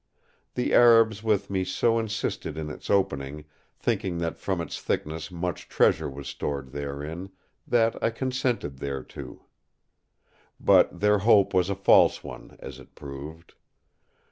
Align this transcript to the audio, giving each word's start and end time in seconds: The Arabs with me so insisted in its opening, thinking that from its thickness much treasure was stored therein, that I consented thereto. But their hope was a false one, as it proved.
The 0.55 0.73
Arabs 0.73 1.21
with 1.21 1.51
me 1.51 1.63
so 1.63 1.99
insisted 1.99 2.57
in 2.57 2.71
its 2.71 2.89
opening, 2.89 3.45
thinking 3.77 4.17
that 4.17 4.39
from 4.39 4.59
its 4.59 4.81
thickness 4.81 5.29
much 5.29 5.69
treasure 5.69 6.09
was 6.09 6.27
stored 6.27 6.71
therein, 6.71 7.29
that 7.67 8.03
I 8.03 8.09
consented 8.09 8.79
thereto. 8.79 9.45
But 10.59 11.01
their 11.01 11.19
hope 11.19 11.53
was 11.53 11.69
a 11.69 11.75
false 11.75 12.23
one, 12.23 12.55
as 12.59 12.79
it 12.79 12.95
proved. 12.95 13.53